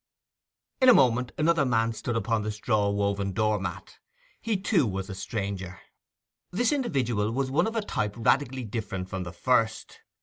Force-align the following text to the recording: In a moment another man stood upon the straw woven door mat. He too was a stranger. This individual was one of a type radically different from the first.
In 0.81 0.89
a 0.89 0.95
moment 0.95 1.31
another 1.37 1.63
man 1.63 1.93
stood 1.93 2.15
upon 2.15 2.41
the 2.41 2.51
straw 2.51 2.89
woven 2.89 3.33
door 3.33 3.59
mat. 3.59 3.99
He 4.41 4.57
too 4.57 4.87
was 4.87 5.11
a 5.11 5.13
stranger. 5.13 5.79
This 6.49 6.71
individual 6.73 7.29
was 7.31 7.51
one 7.51 7.67
of 7.67 7.75
a 7.75 7.83
type 7.83 8.15
radically 8.17 8.63
different 8.63 9.09
from 9.09 9.25
the 9.25 9.31
first. 9.31 9.99